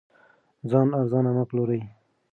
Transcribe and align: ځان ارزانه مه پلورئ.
ځان 0.69 0.87
ارزانه 0.99 1.31
مه 1.35 1.43
پلورئ. 1.49 1.81